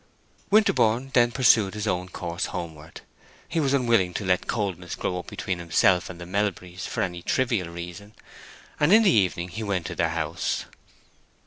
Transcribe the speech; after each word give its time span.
Winterborne 0.49 1.11
then 1.13 1.31
pursued 1.31 1.75
his 1.75 1.85
own 1.85 2.09
course 2.09 2.47
homeward. 2.47 3.01
He 3.47 3.59
was 3.59 3.71
unwilling 3.71 4.15
to 4.15 4.25
let 4.25 4.47
coldness 4.47 4.95
grow 4.95 5.19
up 5.19 5.27
between 5.27 5.59
himself 5.59 6.09
and 6.09 6.19
the 6.19 6.25
Melburys 6.25 6.87
for 6.87 7.03
any 7.03 7.21
trivial 7.21 7.69
reason, 7.69 8.15
and 8.79 8.91
in 8.91 9.03
the 9.03 9.11
evening 9.11 9.49
he 9.49 9.61
went 9.61 9.85
to 9.85 9.95
their 9.95 10.09
house. 10.09 10.65